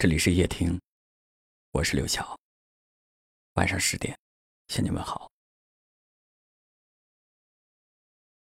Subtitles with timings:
[0.00, 0.80] 这里是夜听，
[1.72, 2.38] 我是刘晓。
[3.54, 4.16] 晚上十点，
[4.68, 5.28] 向你问好。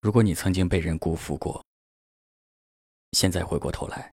[0.00, 1.64] 如果你曾经被人辜负过，
[3.12, 4.12] 现在回过头来，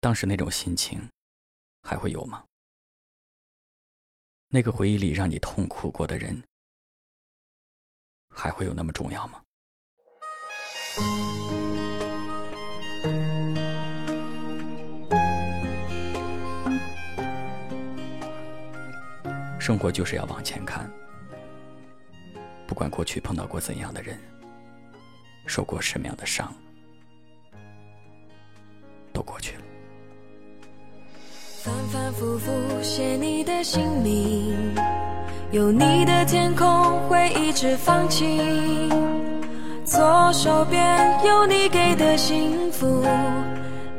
[0.00, 1.08] 当时那种心情
[1.80, 2.44] 还会有吗？
[4.48, 6.44] 那个回忆里让你痛苦过的人，
[8.28, 9.42] 还会有那么重要吗？
[19.64, 20.86] 生活就是要往前看，
[22.66, 24.18] 不管过去碰到过怎样的人，
[25.46, 26.52] 受过什么样的伤，
[29.10, 29.62] 都过去了。
[31.62, 34.54] 反反复复写你的姓名，
[35.50, 38.90] 有你的天空会一直放晴，
[39.86, 43.02] 左手边有你给的幸福，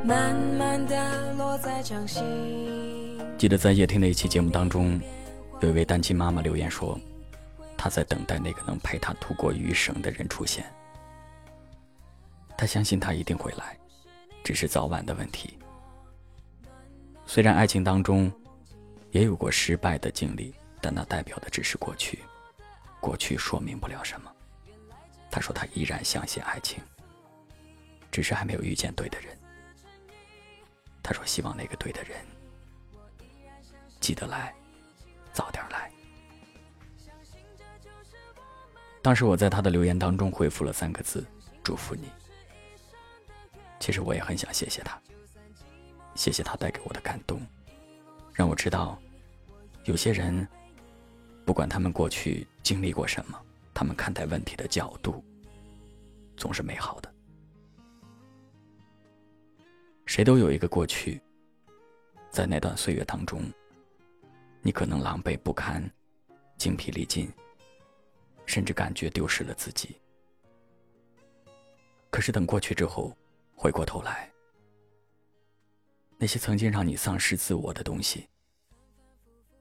[0.04, 2.24] 慢慢的落在掌心。
[3.36, 5.02] 记得在夜听的一期节目当中。
[5.66, 6.96] 有一位单亲妈妈留言说
[7.76, 10.64] ：“她在等待那个能陪她度过余生的人出现。
[12.56, 13.76] 她相信他一定会来，
[14.44, 15.58] 只是早晚的问题。
[17.26, 18.32] 虽然爱情当中
[19.10, 22.20] 也有过失败的经历，但那代表的只是过去，
[23.00, 24.32] 过去说明不了什么。”
[25.32, 26.78] 她说：“她依然相信爱情，
[28.12, 29.36] 只是还没有遇见对的人。”
[31.02, 32.16] 她说：“希望那个对的人
[34.00, 34.54] 记得来。”
[35.36, 35.92] 早点来。
[39.02, 41.24] 当时我在他的留言当中回复了三个字
[41.62, 42.10] ：“祝福你。”
[43.80, 45.00] 其实我也很想谢谢他，
[46.16, 47.40] 谢谢他带给我的感动，
[48.34, 48.98] 让我知道，
[49.84, 50.48] 有些人，
[51.44, 53.40] 不管他们过去经历过什么，
[53.74, 55.24] 他们看待问题的角度，
[56.38, 57.14] 总是美好的。
[60.06, 61.22] 谁都有一个过去，
[62.32, 63.44] 在那段岁月当中。
[64.66, 65.88] 你可能狼狈不堪，
[66.58, 67.32] 精疲力尽，
[68.48, 70.02] 甚至感觉丢失了自己。
[72.10, 73.16] 可是等过去之后，
[73.54, 74.28] 回过头来，
[76.18, 78.28] 那些曾经让你丧失自我的东西，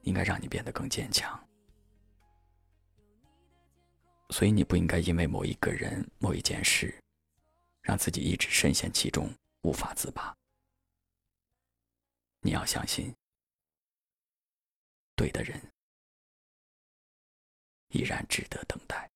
[0.05, 1.39] 应该让你变得更坚强。
[4.31, 6.99] 所以你不应该因为某一个人、某一件事，
[7.83, 9.31] 让自己一直深陷其中，
[9.65, 10.35] 无法自拔。
[12.41, 13.15] 你要相信。
[15.17, 15.61] 对的人，
[17.91, 19.11] 依然值得等待。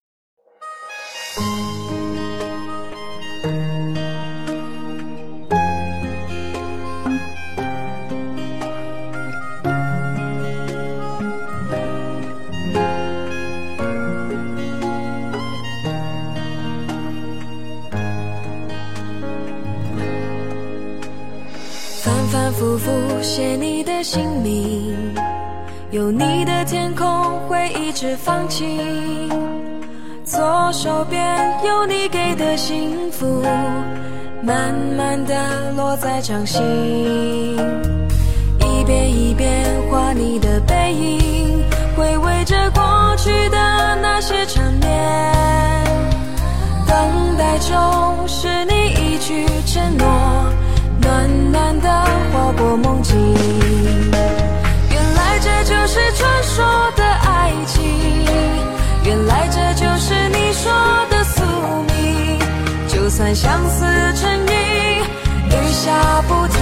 [22.01, 25.15] 反反复复写你的姓名。
[25.91, 27.07] 有你的天空
[27.49, 29.31] 会一直放晴，
[30.23, 31.19] 左手边
[31.65, 33.43] 有你给的幸福，
[34.43, 36.63] 慢慢的落在掌心，
[38.61, 41.65] 一遍一遍画你的背影，
[41.97, 43.57] 回味着过去的
[44.03, 45.85] 那些缠绵，
[46.87, 46.99] 等
[47.39, 48.18] 待中
[63.35, 63.85] 相思
[64.15, 65.03] 成瘾，
[65.51, 66.59] 雨下不停，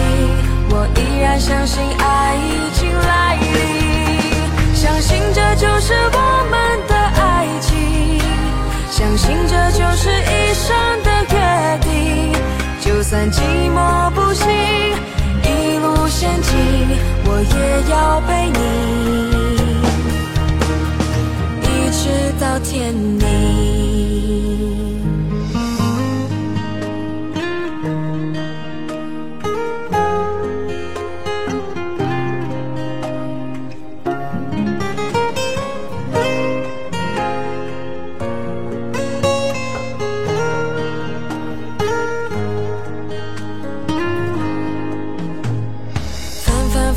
[0.71, 4.75] 我依然相信爱已经来临。
[4.75, 6.19] 相信这就是我
[6.51, 6.66] 们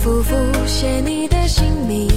[0.01, 2.07] 反复写你的姓名，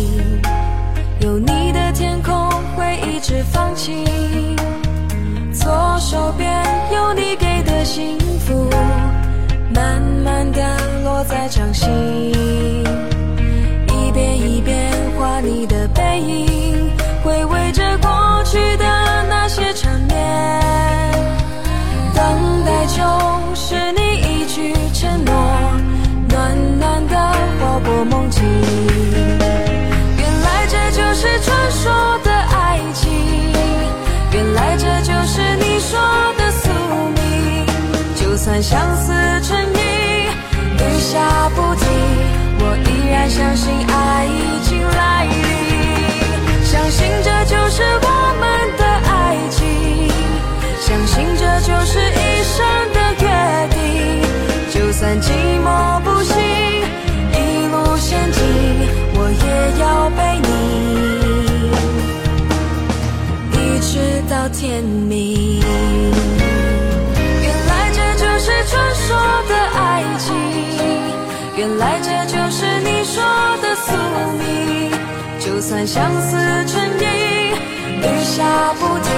[1.21, 2.33] 有你的天空
[2.77, 2.97] 会。
[3.05, 4.05] 一直放晴，
[5.53, 6.49] 左手边
[6.93, 8.71] 有你给的幸福，
[9.75, 10.61] 慢慢的
[11.03, 11.82] 落在掌心，
[38.61, 39.13] 相思
[39.43, 39.77] 成瘾，
[40.77, 41.87] 雨下不停，
[42.59, 48.43] 我依然相信爱已经来临，相信这就是我们
[48.77, 49.61] 的爱情，
[50.81, 52.92] 相信这就是一生。
[75.63, 76.37] 算相思
[76.67, 78.43] 成疾，雨下
[78.81, 79.15] 不停，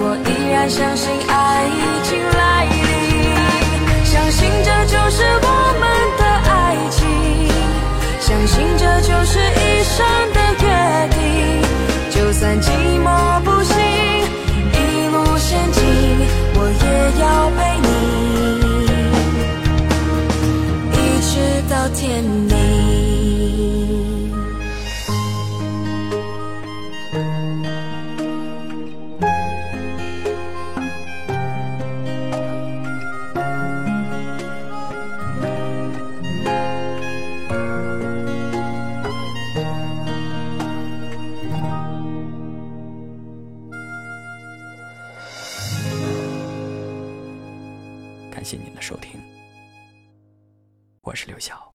[0.00, 2.74] 我依然相信爱已经来临，
[4.04, 5.48] 相信这就是我
[5.78, 5.86] 们
[6.18, 7.06] 的爱情，
[8.18, 9.94] 相信这就是一生
[10.34, 10.66] 的约
[11.14, 11.16] 定。
[12.10, 12.66] 就算寂
[13.00, 13.06] 寞
[13.44, 13.78] 不行，
[14.74, 14.76] 一
[15.12, 15.78] 路前进，
[16.54, 16.86] 我也
[17.22, 17.24] 要
[17.56, 17.88] 陪你，
[20.92, 21.32] 一直
[21.70, 22.57] 到天明。
[48.38, 49.20] 感谢您的收听，
[51.02, 51.67] 我是刘晓。